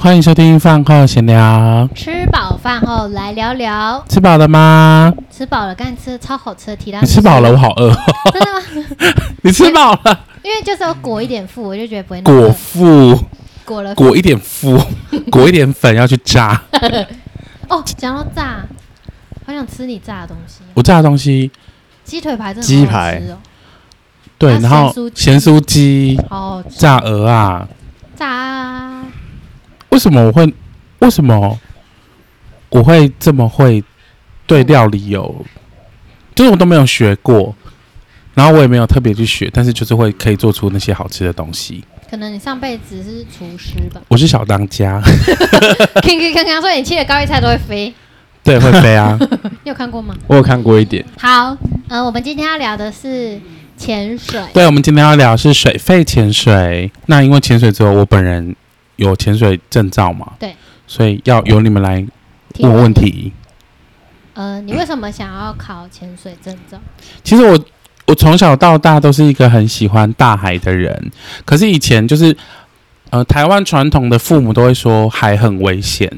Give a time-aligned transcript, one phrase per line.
[0.00, 1.88] 欢迎收听饭后闲聊。
[1.92, 4.02] 吃饱饭后来聊聊。
[4.08, 5.12] 吃饱了吗？
[5.28, 7.10] 吃饱了，刚才吃的超好吃的提拉米苏。
[7.10, 7.92] 你吃饱了，我好饿。
[8.32, 8.86] 真的吗？
[9.42, 10.20] 你吃饱了？
[10.44, 12.22] 因为就是要裹一点腹，我就觉得不会。
[12.22, 13.18] 裹腹。
[13.64, 13.92] 裹了。
[13.96, 14.80] 裹一点腹，
[15.32, 16.62] 裹一点粉要去炸。
[17.68, 18.64] 哦，讲到炸，
[19.44, 20.60] 好想吃你炸的东西。
[20.74, 21.50] 我炸的东西，
[22.04, 23.36] 鸡腿排真的鸡排哦。
[24.38, 27.66] 对，然后咸酥鸡，哦，炸鹅啊，
[28.16, 28.57] 炸啊。
[29.98, 30.54] 为什么我会？
[31.00, 31.58] 为什么
[32.68, 33.82] 我会这么会
[34.46, 35.44] 对料理有？
[36.36, 37.52] 就是我都没有学过，
[38.32, 41.82] 然后我也没有特别去学，但是就是会可以做出那些好吃的东西。
[42.08, 44.00] 可能你上辈子是厨师吧？
[44.06, 45.02] 我是小当家。
[46.00, 47.92] 可以刚刚说你切的高丽菜都会飞，
[48.44, 49.18] 对，会飞啊。
[49.64, 50.14] 你有看过吗？
[50.28, 51.04] 我有看过一点。
[51.18, 51.56] 好，
[51.88, 53.40] 嗯、呃，我们今天要聊的是
[53.76, 54.40] 潜水。
[54.54, 56.88] 对，我们今天要聊的是水肺潜水。
[57.06, 58.54] 那因为潜水之后，我本人。
[58.98, 60.32] 有潜水证照嘛？
[60.38, 60.54] 对，
[60.86, 62.04] 所以要由你们来
[62.58, 63.32] 问问题。
[64.34, 66.78] 呃，你为什么想要考潜水证照？
[67.24, 67.58] 其实我
[68.06, 71.10] 我从小到大都是一个很喜欢大海的人，
[71.44, 72.36] 可是以前就是
[73.10, 76.10] 呃，台湾传统的父母都会说海很危险，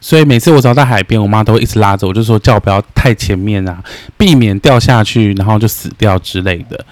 [0.00, 3.82] 所以每次我只要在海边，我妈都会一直拉着我，就说叫我不要太前面啊，
[4.16, 6.84] 避免掉下去，然后就死掉之类的。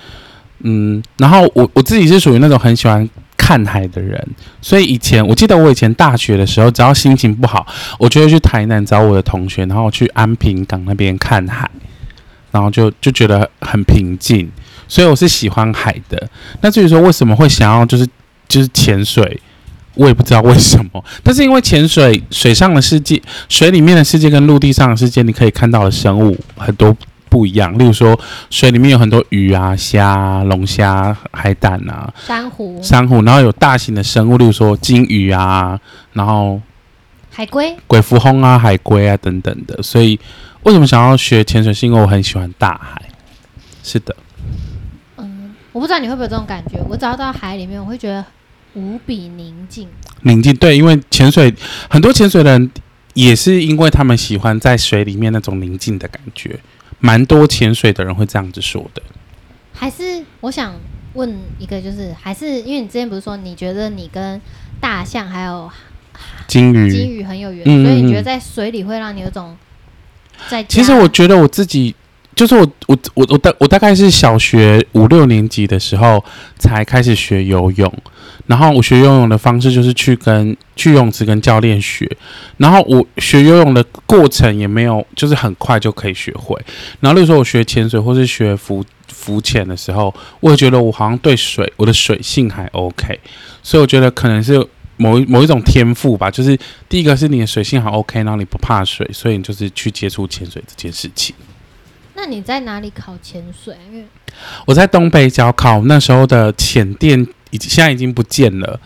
[0.61, 3.09] 嗯，然后我我自己是属于那种很喜欢。
[3.37, 4.27] 看海的人，
[4.63, 7.67] 所以以前我记得我以前大学的时候，只要心情不好，
[7.99, 11.71] 我就会去台南找我的同学，然后去安平港那边看海，
[12.51, 14.51] 然后就就觉得很平静，
[14.89, 16.31] 所以我是喜欢海的。
[16.63, 18.07] 那至于说为什么会想要就是
[18.49, 19.41] 就是潜水，
[19.95, 26.97] 我也不知道为什么，但是因为潜水水上的世界、水里面的世界跟陆地上的世界，你可以看到的生物很多。
[27.35, 28.17] 不一样，例如说
[28.49, 35.77] 水里面有很多鱼啊、虾、龙虾、海胆啊、珊瑚、珊瑚，然后有大型的生物，例如说鲸鱼啊，
[36.13, 36.63] 然后
[37.33, 39.83] 海龟、鬼蝠鲼啊、海龟啊等等的。
[39.83, 40.17] 所以
[40.63, 41.75] 为什么想要学潜水？
[41.75, 43.03] 是因为我很喜欢大海。
[43.83, 44.15] 是的。
[45.17, 46.79] 嗯，我不知道你会不会有这种感觉。
[46.89, 48.25] 我只要到海里面，我会觉得
[48.75, 49.89] 无比宁静。
[50.23, 51.53] 宁静，对，因为潜水
[51.91, 52.71] 很多潜水的人
[53.15, 56.61] 也是因为他们喜欢在水里面那种宁静的感觉。
[57.05, 59.03] 蛮多潜水的人会这样子说的，
[59.75, 60.75] 还是我想
[61.13, 64.41] 问一个，就是还是因为你之前不是说你觉得你跟
[64.81, 65.71] 大象还有
[66.47, 69.55] 金鱼金鱼很有缘，嗯嗯嗯，所以你觉得在水里会让你有种
[70.49, 70.65] 在？
[70.65, 71.95] 其实我觉得我自己
[72.35, 76.25] 就是我我我我大我大概是小学五六年级的时候
[76.59, 77.93] 才开始学游泳。
[78.47, 82.07] 然后我学游泳的方式就是去跟去泳池跟教练学，
[82.59, 86.55] 然后我学游泳的过程也没有就是很快就可以学会。
[87.01, 93.19] 然后例如说我学潜水或是学浮浮潜的时候，我也觉得我好像对水我的水性还 OK，
[93.63, 94.63] 所以我觉得可能是
[94.99, 96.31] 某一某一种天赋吧。
[96.31, 101.35] 就是第一个是你的水性还 OK，然后你不怕水，所以你就是去接触潜水这件事情。
[102.25, 103.77] 那你在哪里考潜水？
[103.93, 104.07] 因为
[104.65, 107.21] 我在东北角考那时候的潜店
[107.51, 107.69] 已经。
[107.69, 108.81] 现在已经不见了。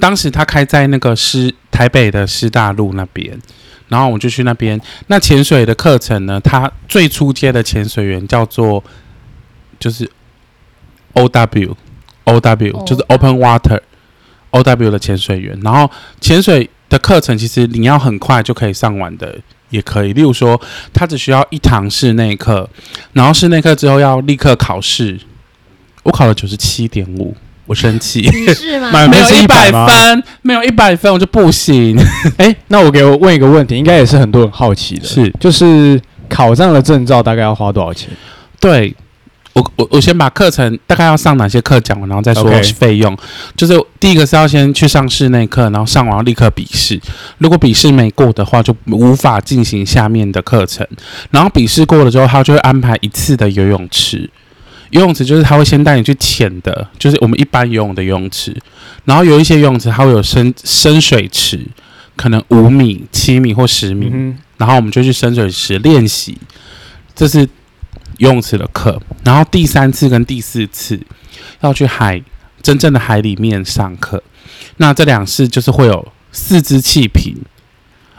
[0.00, 3.38] 当时他开在那个师台北的师大路那边，
[3.88, 4.80] 然后我就去那边。
[5.08, 6.40] 那潜水的课程呢？
[6.40, 8.82] 他最初阶的潜水员叫做
[9.78, 10.10] 就是
[11.12, 11.76] O W
[12.24, 13.80] O W，就是 Open Water
[14.50, 15.60] O W 的潜水员。
[15.62, 19.38] 然后潜水的课程其实你要很快就可以上完的，
[19.74, 20.12] 也可以。
[20.12, 20.60] 例如说，
[20.92, 22.68] 他只需要一堂室内课，
[23.12, 25.18] 然后室内课之后要立刻考试。
[26.04, 27.36] 我考了九十七点五。
[27.66, 28.90] 我生气，是吗？
[29.08, 31.96] 没有一百分，没有一百分，我就不行。
[32.36, 35.98] 哎、欸，那我给我问一个问题，应该也是很多人好奇的，是就是
[36.28, 38.10] 考上了证照大概要花多少钱？
[38.60, 38.94] 对，
[39.54, 42.44] 我我我先把课程大概要上哪些课讲完，然后再说
[42.74, 43.16] 费用。
[43.56, 47.00] 就是第一个是要先去上室内课，然后上完要立刻笔试。
[47.38, 50.86] 如果笔试没过的话，就无法进行下面的课程。
[51.30, 54.28] 然后笔试过了之后，他就会安排一次的游泳池。
[54.90, 58.56] 游泳池就是他会先带你去浅的，就是我们一般游泳的游泳池，
[59.04, 61.60] 然后有一些游泳池它会有深深水池，
[62.14, 66.38] 可能五米、七米或十米，嗯，然后我们就去深水池练习，
[67.12, 67.48] 这是
[68.18, 69.00] 游泳池的课。
[69.24, 71.00] 然后第三次跟第四次
[71.60, 72.22] 要去海
[72.62, 74.22] 真正的海里面上课，
[74.76, 77.34] 那这两次就是会有四支气瓶，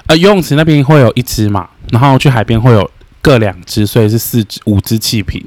[0.07, 2.89] 呃，游泳池那边会有一只嘛，然后去海边会有。
[3.21, 5.43] 各两支，所以是四支、五支气瓶，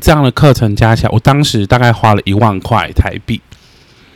[0.00, 3.40] 这样的课程加起来，我当时大概花了一万块台币，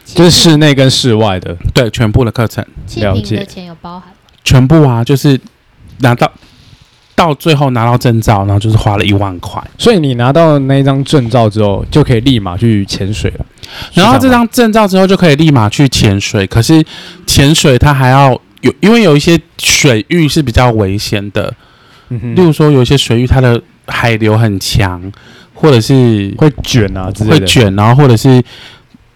[0.05, 2.67] 就是室内跟室外的，对，全部的课程。
[2.89, 4.13] 气瓶的钱有包含？
[4.43, 5.41] 全部啊，就是
[5.99, 6.29] 拿到
[7.17, 9.63] 到最后拿到证照，然后就是花了一万块。
[9.79, 13.47] 所以你拿到那一张证照之后，就可以立马去潜水了。
[13.93, 16.85] 然后这张证照之后就可以立马去潜水，可是
[17.27, 18.31] 潜水它还要
[18.63, 21.53] 有，因为有一些水域是比较危险的，
[22.11, 25.01] 嗯哼，例如说有一些水域它的海流很强，
[25.55, 28.43] 或者是会卷啊之类的，会卷，然后或者是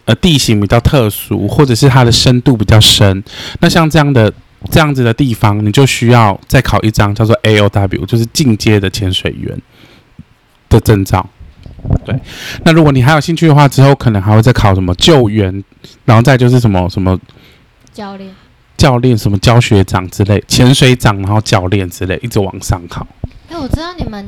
[0.04, 3.22] 呃地形比较特殊，或者是它的深度比较深。
[3.60, 4.32] 那像这样的
[4.70, 9.60] 这样子的地方，你就需要再考一张叫做 AOW，就是进阶的潜水员
[10.68, 11.28] 的证照。
[12.04, 12.14] 对，
[12.64, 15.62] 那如果你还有兴趣的话，之后可能还会再考什么救援，
[16.04, 17.18] 然后再就是什么什么
[17.92, 18.34] 教练、
[18.76, 23.06] 教练什么教学长之类，潜水长，然后教练之类，一直往上考。
[23.48, 24.26] 哎，我知道你们，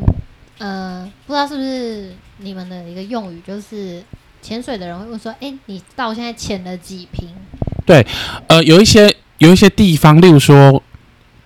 [0.59, 4.03] 呃，不知道是不是你们的一个用语，就是
[4.41, 7.29] 潜水的人会问说，哎，你到现在潜了几瓶？
[7.85, 8.07] 对，
[8.47, 10.83] 呃，有一些有一些地方，例如说。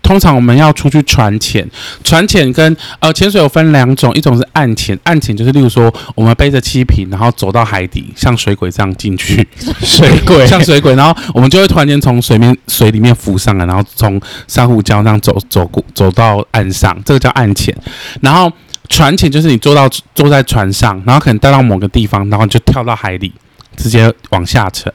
[0.06, 1.66] 通常我们要出去船潜，
[2.04, 9.48] 船潜跟呃潜水有分两种，一种是岸潜，岸潜就是例如说我们背着气瓶，然后走到海底，像水鬼这样进去，
[9.80, 17.74] 水鬼 像水鬼，然后我们就会突然间从水面水里面浮上来，然后从珊瑚礁那样走走过走到岸上，这个叫岸潜。
[18.20, 18.52] 然后
[18.90, 23.32] 船潜就是你坐到坐在船上，然后可能带到某个地方，然后就跳到海里，
[23.74, 24.92] 直接往下沉，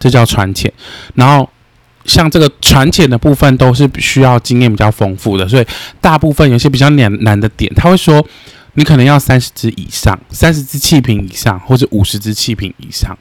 [0.00, 0.72] 这叫船潜。
[1.14, 1.48] 然后。
[2.04, 5.66] 像这个船潜的部分都是需要经验比较丰富的，所以
[6.00, 8.26] 大部分有些比较难难的点，他会说
[8.74, 13.16] 你可能要三十支以上，三十支气瓶以上，或者五十支气瓶以上，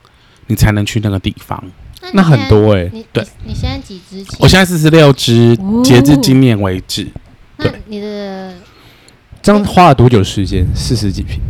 [0.47, 1.61] 你才能去那个地方。
[2.01, 4.25] 那，那很多哎、欸，对，你现在几支？
[4.39, 7.03] 我现在四十六支，截至今年为止。
[7.57, 8.53] 哦、那你的
[9.41, 10.65] 这样花了多久时间？
[10.73, 11.41] 四十几瓶？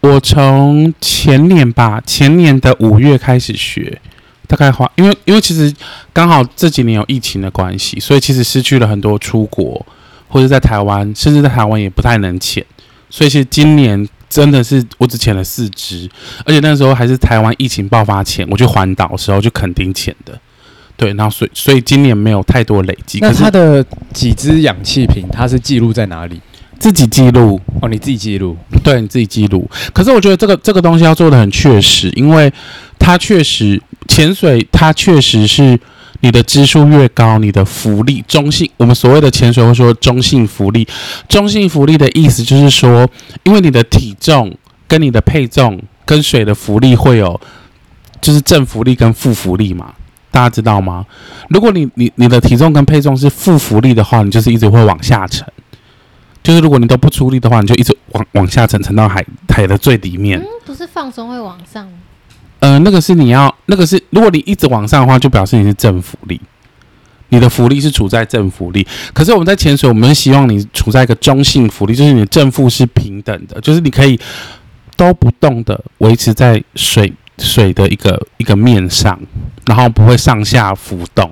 [0.00, 4.00] 我从前年吧，前年的五月开始学。
[4.46, 5.72] 大概花，因为因为其实
[6.12, 9.84] 刚好这几年有疫情的关系，所以其实失去了很多出国
[10.28, 12.64] 或者在台湾，甚至在台湾也不太能潜。
[13.10, 16.10] 所以其实今年真的是我只潜了四只，
[16.44, 20.38] 而且那时候还是台湾疫情爆发前，我去环岛的时候就肯定潜的。
[20.96, 23.18] 对，然后所以所以今年没有太多累积。
[23.20, 26.40] 那它的几支氧气瓶，它是记录在哪里？
[26.78, 29.68] 自己记录哦，你自己记录，对，你自己记录。
[29.92, 32.52] 可是我觉得这个这个东西要做的很确实，因为
[33.04, 33.82] 它确实。
[34.06, 35.80] 潜水，它确实是
[36.20, 38.70] 你的支数越高，你的浮力中性。
[38.76, 40.86] 我们所谓的潜水会说中性浮力，
[41.26, 43.08] 中性浮力的意思就是说，
[43.42, 44.54] 因为你的体重
[44.86, 47.40] 跟你的配重跟水的浮力会有，
[48.20, 49.94] 就是正浮力跟负浮力嘛，
[50.30, 51.04] 大家知道吗？
[51.48, 55.44] 如果你你你的体重跟配重是负浮力的话，你就是一直会往下沉。
[56.42, 60.38] 就是如果你都不出力的话，你就一直往往下沉，沉到海海的最底面。
[60.38, 61.88] 嗯，不是放松会往上。
[62.64, 66.40] 呃，那个是你要，那个是如果你一直往上的话，就表示你是正浮力，
[67.28, 68.86] 你的浮力是处在正浮力。
[69.12, 74.18] 可是我们在潜水，我们希望你处在一个中性浮力，就是你的正负是平等的，就是你可以
[74.96, 79.20] 都不动的维持在水水的一个一个面上，
[79.66, 81.30] 然后不会上下浮动。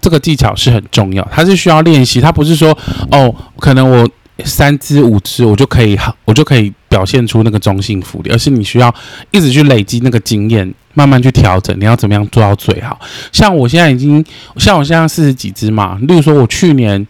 [0.00, 2.78] 这个技巧是很重要，它是需要练习，它不是说
[3.10, 4.08] 哦，可能我。
[4.44, 8.94] 三支五支，我就可以，我就可以表现出那个中性福利，而是你需要
[9.30, 13.00] 一直去累积那个经验，慢慢去调整，你要怎么样做到最好。
[13.32, 14.22] 像我现在已经，
[14.58, 17.06] 像我现在四十几只嘛，例如说我去年，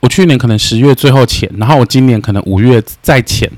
[0.00, 3.48] 我去年可能十月最后潜，然后我今年可能五月再潜，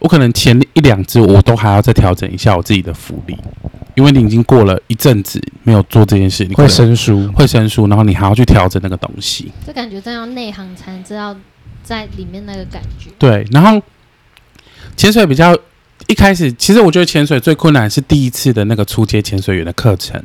[0.00, 3.36] 我可能前一两只我都还要再调整一下我自己的福利，
[3.94, 11.36] 因为你已经过了一阵子没有做这件事，你会生疏，会生疏，然后你还要去调整那个东西，这感觉真要内行才能知道。
[11.84, 13.44] 在里面那个感觉，对。
[13.50, 13.82] 然后
[14.96, 15.56] 潜水比较
[16.08, 20.20] 一开始，其实我觉得潜水最困难是第一次的那个初阶潜水员的课程，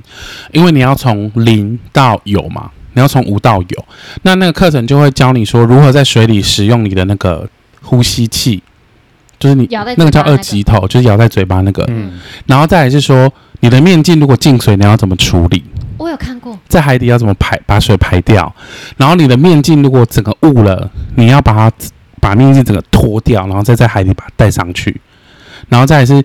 [0.52, 3.86] 因为你要从零到有嘛，你要从无到有。
[4.24, 7.48] 那那个课程就会教你说如何在水里使用你的那个
[7.82, 8.62] 呼吸器，
[9.40, 11.86] 就是你那个叫二级头，就是咬在嘴巴那个。
[11.88, 12.14] 嗯。
[12.46, 15.64] 然后再来是说你的面镜如果进水，你要怎么处理？
[15.98, 18.54] 我有看过，在海底要怎么排把水排掉，
[18.98, 21.72] 然后你的面镜如果整个雾了，你要把它
[22.22, 25.00] 把面镜整个脱掉，然后再在海里把它带上去，
[25.70, 26.24] 然后再是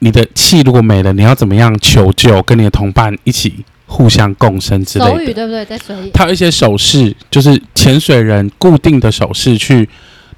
[0.00, 5.10] 你的气如果没了，你要怎么样求救，跟你的同伴一起互相共生之类的。
[5.10, 5.64] 手语对不对？
[5.64, 9.88] 在水里，它有一些手势，就是潜水人固定的手势去，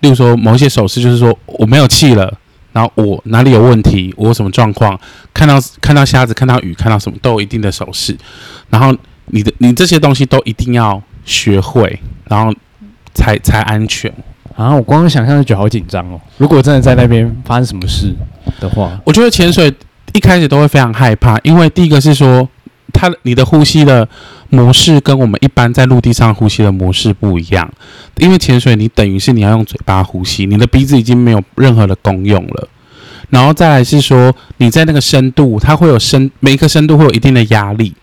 [0.00, 2.38] 例如说某一些手势，就是说我没有气了。
[2.72, 4.14] 然后我哪里有问题？
[4.16, 4.98] 我有什么状况？
[5.34, 8.16] 看到看到虾子，看到鱼，看到什么都有一定的手势。
[8.70, 8.96] 然后
[9.26, 12.50] 你的你这些东西都一定要学会，然后
[13.12, 14.10] 才才安全。
[14.56, 16.20] 啊，我光刚想象就觉得好紧张哦。
[16.38, 18.14] 如果真的在那边发生什么事
[18.60, 19.72] 的话，我觉得潜水
[20.12, 22.48] 一开始都会非常害怕，因为第一个是说。
[22.94, 24.06] 它你的呼吸的
[24.50, 27.72] 模式跟我们一般在陆地上呼吸的模式不一样，
[28.18, 32.68] 因为潜水你等于是你要用嘴巴呼吸，你的鼻子已经没有任何的功用了。
[33.30, 37.94] 然后再来是说你在那个深度，它会有深每一个深度会有一定的压力，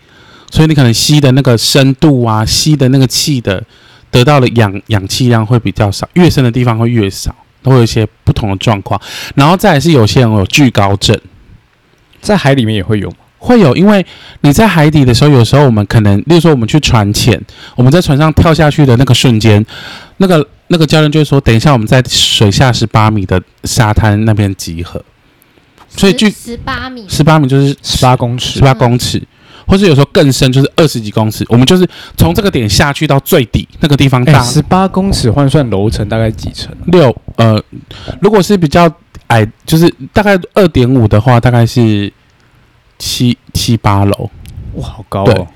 [0.50, 3.62] 所以你可能吸的那个深度啊，吸的那个气的
[4.10, 9.00] 得到的氧氧气量会比较少，越深的地方会越少，都会有一些不同的状况。
[9.34, 11.18] 然后再来是有些人有惧高症。
[12.20, 13.16] 在海里面也会有吗？
[13.38, 14.04] 会有，因为
[14.42, 17.40] 你在海底的时候，有时候我们可能，例如说我们去船潜，
[17.74, 19.64] 我们在船上跳下去的那个瞬间，
[20.18, 25.02] 那个那个教练就会说，等一下我们在水下十八米的沙滩那边集合，
[25.88, 29.22] 所以距十八米，十八米就是十八公尺，十八公尺，
[29.70, 31.46] 或是有时候更深，就是二十几公尺。
[31.48, 36.70] 我们就是从这个点下去到最底那个地方大，大十八公尺换算楼层大概几层？
[36.86, 37.62] 六呃，
[38.20, 38.92] 如果是比较。
[39.30, 42.12] 矮就是大概二点五的话，大概是
[42.98, 44.28] 七七八楼，
[44.74, 45.46] 哇，好高哦！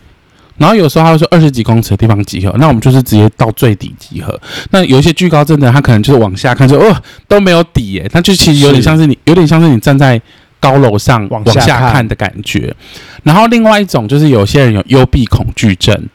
[0.59, 4.41] 然后有时候他会说二十几公尺的地方集合，那我们就是直接到最底集合。
[4.71, 10.23] 那有一些惧高症的，他可能就是往下看说，说哦都没有底耶，他就其实有点像是你，是有点像是你站在
[10.65, 12.07] 高楼上往下看。
[12.09, 12.75] 的感觉。
[13.23, 16.09] 然后另外一种就是有些人有幽闭恐惧症。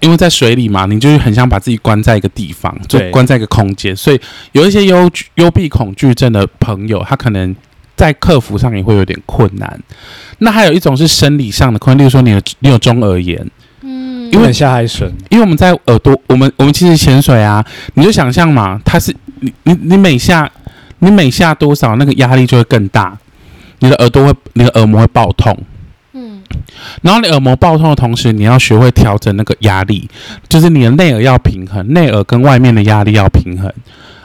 [0.00, 4.20] 因为在水里嘛，你就是很想把自己关在一个地方，就关在一个空间，所以
[4.52, 7.52] 有一些幽幽闭恐惧症的朋友，他可能
[7.96, 9.76] 在克服上也会有点困难。
[10.38, 13.44] 那还有一种是生理上的困难，例如说你有你有中耳炎，
[13.82, 20.48] 嗯，因为下海水，因为我们在耳朵，我们我们其实潜水啊，你就想象嘛，它是你你你每下
[21.00, 23.18] 你每下多少，那个压力就会更大，
[23.80, 25.56] 你的耳朵会，你的耳膜会爆痛。
[26.12, 26.42] 嗯
[27.02, 30.08] 然后你耳膜爆痛的同时，你要学会调整那个压力，
[30.48, 33.72] 就是你的内耳要平衡，内耳跟外面的压力要平衡。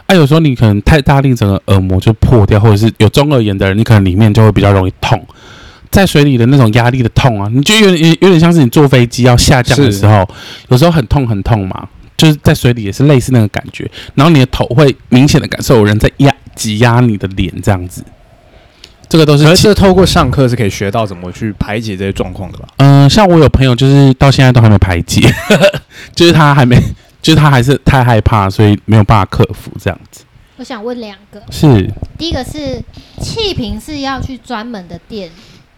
[0.05, 5.25] 啊，有时候你可能太大力，整个耳膜就破掉，或者是有中耳炎的人，你可能里面就会比较容易痛。
[5.91, 10.27] 在水里的那种压力的痛啊，你就有点有点像是你坐飞机要下降的时候，
[10.69, 13.89] 有时候很痛很痛嘛，就是在水里也是类似那个感觉。
[14.15, 18.03] 然后你的头会明显的感受有人在压挤压你的脸这样子。
[19.10, 22.67] 这个都是，而是透过上课是可以学到怎么去排解这些状况的吧？
[22.77, 25.22] 嗯、呃，像我有朋友就是到现在都还没排解，
[26.15, 26.75] 就是他还没，
[27.22, 30.24] 就是他还是太害怕，所以没有办法克服这样子。
[30.57, 32.81] 我想问两个，是第一个是
[33.19, 35.29] 气瓶是要去专门的店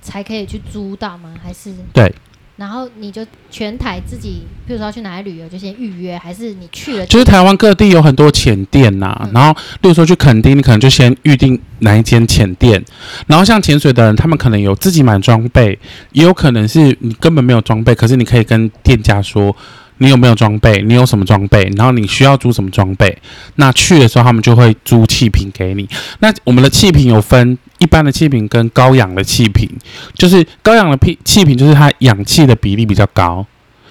[0.02, 1.34] 才可以去租到吗？
[1.44, 2.14] 还是对？
[2.58, 7.06] 然后你就全台自己，比如说要去哪里旅游，就先预约，还是你去了？
[7.06, 12.82] 就是台湾各地有很多浅店呐、啊，嗯、然后，例如说去垦丁，你可能就先预定哪一间浅店。
[13.28, 15.78] 然后像潜水的人，他们可能有自己买装备，
[16.14, 19.54] 也有可能是你根本没有装备，可是你可以跟店家说
[19.98, 23.18] 你有没有装备，你有什么装备，然后你需要租什么装备。
[23.56, 25.90] 那去的时候，他们就会租气瓶给你。
[26.20, 27.58] 那我们的气瓶有分。
[27.86, 29.70] 一般的气瓶跟高氧的气瓶，
[30.16, 33.46] 就是高氧的气气瓶，就是它氧气的比例比较高，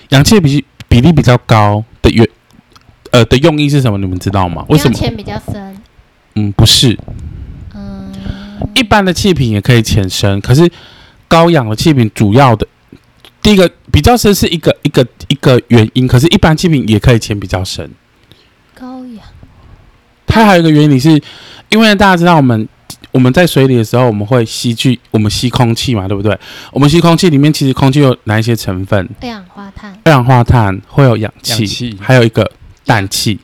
[0.08, 2.28] 氧气比比例比较高的原
[3.12, 3.96] 呃的用意是什么？
[3.98, 4.66] 你们知道吗？
[4.68, 4.94] 为什么？
[4.94, 5.76] 潜比较深？
[6.34, 6.98] 嗯，不是。
[7.72, 8.12] 嗯，
[8.74, 10.68] 一般的气瓶也可以潜深，可是
[11.28, 12.66] 高氧的气瓶主要的
[13.40, 17.88] 第一个比较深是一个一个一个原因，可是一般气瓶也可以潜比较深。
[18.74, 19.24] 高氧，
[20.26, 21.22] 它还有一个原理是，
[21.68, 22.68] 因为大家知道我们。
[23.12, 26.38] 我们在水里的时候，我们会吸去，我们吸空气嘛，对不对？
[26.72, 29.08] 我们吸空气里面，其实空气有哪一些成分？
[29.20, 29.98] 二氧化碳。
[30.04, 32.50] 二氧化碳会有氧气，氧气还有一个
[32.84, 33.38] 氮气。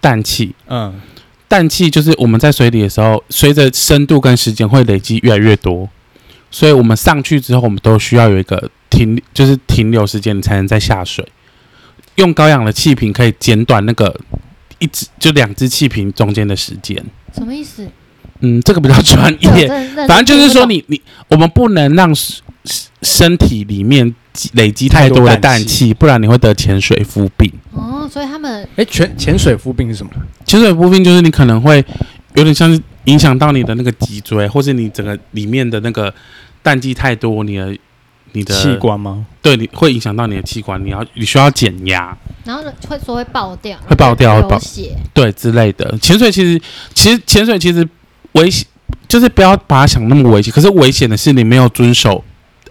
[0.00, 1.00] 氮气，嗯，
[1.48, 5.88] 氮气就是我们在水里的时候，随着深度跟时间会累积越来越多，
[6.50, 11.26] 所以我们上去之后，我们都需要有一个停，就是停留时间，你才能再下水。
[12.16, 14.14] 用高氧的气瓶可以减短那个
[14.78, 17.02] 一只就两只气瓶中间的时间。
[17.32, 17.88] 什么意思？
[18.44, 19.66] 嗯，这个比较专业，
[20.06, 22.12] 反正就是说你，你你我们不能让
[23.00, 24.14] 身体里面
[24.52, 27.50] 累积太多的氮气，不然你会得潜水夫病。
[27.72, 30.12] 哦，所以他们哎，潜潜水夫病是什么？
[30.44, 31.82] 潜水夫病就是你可能会
[32.34, 36.12] 有点像是影响到你的那个脊椎，或是你整个里面的那个
[36.62, 37.74] 氮气太多，你的
[38.32, 39.24] 你的器官吗？
[39.40, 45.96] 对，你会影响到你的器官，你要你需要减压，然后会说会爆掉，会爆掉，会爆血，对之类的。
[45.98, 46.60] 潜水其实，
[46.92, 47.88] 其实潜水其实。
[48.34, 48.66] 危险
[49.08, 52.22] 就是不要把它想那么危险，可是危险的是你没有遵守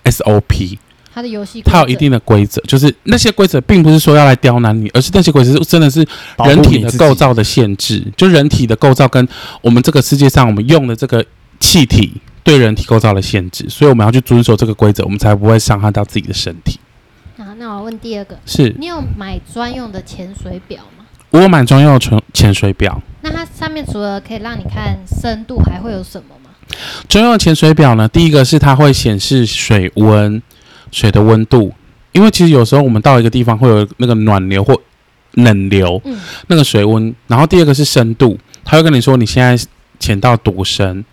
[0.05, 0.77] SOP。
[1.15, 6.03] 它的游戏它有一定的规则，就是那些规则并不是说要来刁难你，而是那些规则真的是
[6.43, 9.27] 人体的构造的限制，就人体的构造跟
[9.61, 11.23] 我们这个世界上我们用的这个
[11.59, 16.79] 气体对人体构造的限制，所以我们要去遵守这个规则，我们才不会伤害到自己的身体。
[17.37, 20.92] 啊，那我问第二个，是你有买专用的潜水表吗？
[21.33, 23.01] 我有买专用的潜潜水表。
[23.21, 26.51] 那它上面除了可以让你看深度，还会有什么吗？
[27.09, 28.07] 专用潜水表呢？
[28.07, 30.39] 第一个是它会显示水温，
[30.91, 31.73] 水的温度，
[32.11, 34.79] 因为其实有时候我们到一个地方会有那个暖流或
[35.31, 37.13] 冷流，嗯，那个水温。
[37.25, 39.65] 然后第二个是深度，它会跟你说你现在
[39.97, 41.03] 潜到多深，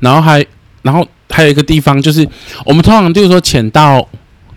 [0.00, 0.44] 然后还
[0.82, 2.28] 然后还有一个地方就是
[2.66, 4.06] 我们通常就是说潜到，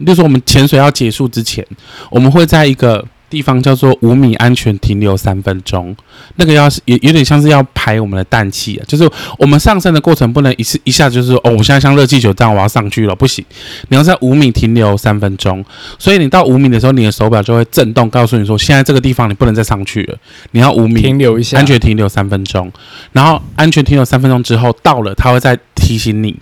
[0.02, 1.66] 就是说我们潜水要结束之前，
[2.10, 3.06] 我们会在一个。
[3.30, 5.96] 地方叫做五米安全停留三分钟，
[6.36, 13.44] 那个要是也有点像是要排我们的氮气啊，就是我们上升的过程不能一次一下就是哦，我现在像热气球这样我要上去了，不行，
[13.90, 15.64] 你要在五米停留三分钟，
[15.98, 20.18] 所以你到五米的时候，你的手表就会震动，告诉你说现在这个地方你不能再上去了，
[20.52, 22.72] 你要五米停留一下，安全停留三分钟，
[23.12, 26.36] 然后安全停留三分钟之后到了，它会再提醒你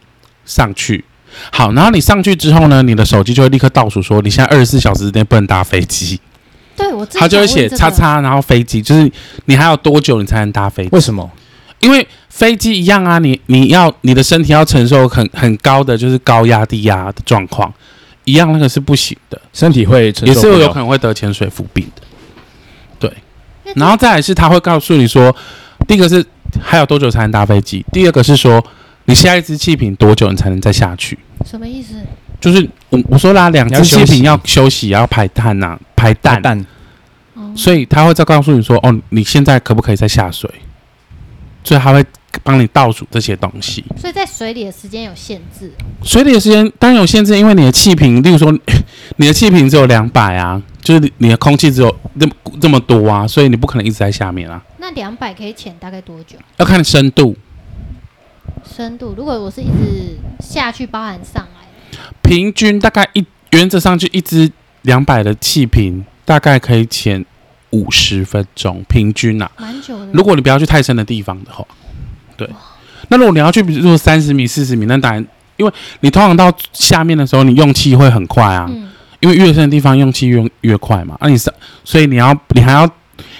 [0.45, 1.03] 上去。
[1.51, 6.19] 好，然后你上去之后呢，你的手机就会立刻倒数说你现在二十四小时之内不能搭飞机。
[6.75, 9.11] 对，我他就会写叉叉，然后飞机就是
[9.45, 10.89] 你还有多久你才能搭飞机？
[10.91, 11.29] 为什么？
[11.79, 17.71] 因为飞机一样啊，你你要你的身体要承受很很高的就是高压低压的状况，
[18.23, 22.01] 一样那个是不行的，身体会承受，也是有可能会得潜水浮病的。
[22.99, 23.13] 对，
[23.75, 25.35] 然后再来是他会告诉你说，
[25.87, 26.25] 第一个是
[26.61, 28.65] 还有多久才能搭飞机，第二个是说
[29.05, 31.19] 你下一支气瓶多久你才能再下去？
[31.45, 31.95] 什么意思？
[32.39, 35.79] 就是我我说啦，两支气瓶要休息，要排碳呐、啊。
[36.03, 36.65] 排氮，氮
[37.55, 40.49] 所以他会再告诉你说：“哦，你现在可不可以再下水？”
[41.63, 42.05] 所以他会
[42.43, 43.85] 帮你倒数这些东西。
[43.95, 45.71] 所以在水里的时间有限制。
[46.03, 48.51] 水里的时间当然有限制，因为你的气瓶，例如说
[49.15, 54.61] 你的气瓶只有两百啊，就是你的空气只有这么这么多啊，所以你不可能一直在下面啊。
[54.79, 56.37] 那两百可以潜大概多久？
[56.57, 57.37] 要看深度。
[58.65, 64.51] 深度，如果我是一直下去，包含上来，平均大概一原则上就一支。
[64.83, 67.25] 两百的气瓶大概可以潜
[67.71, 70.07] 五十分钟，平均呐、啊，蛮久的。
[70.13, 71.65] 如果你不要去太深的地方的话，
[72.37, 72.47] 对。
[73.09, 81.17] 那如果你要去，比如说三十米、四十米，那当然，因为你通常到下面的时候，你用气会很快啊，嗯、因为越深的地方用气越越快嘛。
[81.19, 82.89] 那、啊、你上，所以你要，你还要，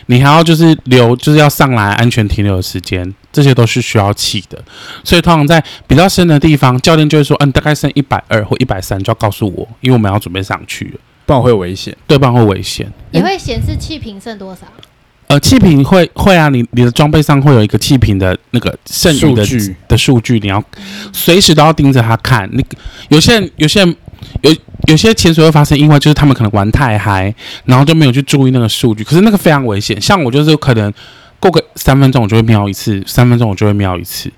[0.08, 4.62] 你还要就是留，就是要上来安全停留的时间，这些都是需要气的。
[5.04, 11.00] 所以通常在比较深的地方，教练就会说，嗯，大概剩一百二或一百三，就要告诉我，因为我们要准备上去了。
[11.26, 12.92] 不然会危险，对，不然会危险。
[13.12, 14.62] 也会显示气瓶剩多少？
[15.28, 20.64] 呃，气瓶会会啊，你你的装备上会有一个气瓶的那个剩余的数据的数据，你要
[21.12, 22.48] 随时都要盯着它看。
[22.52, 23.96] 那个有些人有些人
[24.42, 24.54] 有
[24.88, 27.34] 有些潜水会发生意外，就是他们可能玩太嗨，
[27.66, 29.04] 然后就没有去注意那个数据。
[29.04, 30.94] 可是那个非常危险，像我就是可能
[31.40, 34.30] 过个三分钟我就会瞄一次，三分钟我就会瞄一次，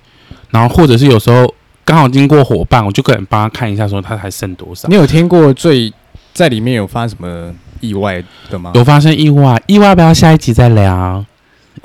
[0.50, 1.52] 然后或者是有时候
[1.84, 4.88] 刚好经过伙伴，我就可能帮他看一下，说他还剩多少。
[4.88, 5.92] 你有听过最？
[6.36, 8.70] 在里面有发生什么意外的吗？
[8.74, 11.24] 有发生意外，意外不要下一集再聊，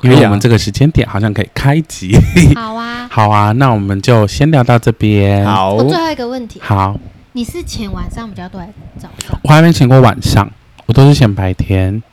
[0.01, 2.13] 因为我们这个时间点好像可以开集。
[2.53, 5.45] 好啊， 好啊，那我们就先聊到这边。
[5.45, 6.59] 好，我最后一个问题。
[6.61, 6.99] 好，
[7.31, 9.39] 你是潜晚上比较多还是早上？
[9.43, 10.51] 我还没潜过晚上，
[10.85, 12.03] 我都是潜白天。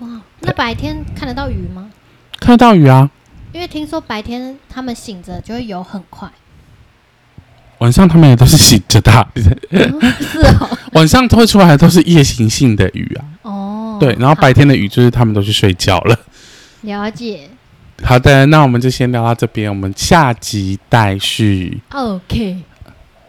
[0.00, 0.08] 哇，
[0.40, 1.90] 那白天看得到鱼吗？
[2.38, 3.10] 看得到鱼啊，
[3.54, 6.28] 因为听说白天他们醒着就会游很快。
[7.78, 9.28] 晚上他们也都是醒着的，
[9.70, 10.68] 嗯、是哦。
[10.92, 13.24] 晚上会出来都是夜行性的鱼啊。
[13.42, 13.96] 哦。
[14.00, 16.18] 对，然后白天的鱼就是他们都去睡觉了。
[16.82, 17.48] 了解。
[18.02, 21.80] 好的，那我们就先聊到这边，我们下集待续。
[21.90, 22.58] OK。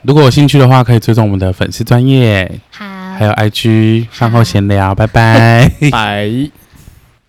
[0.03, 2.85] 如果有兴趣的话，可以追踪我们的粉丝专业，好，
[3.17, 6.49] 还有 IG 饭后闲聊，拜拜，拜。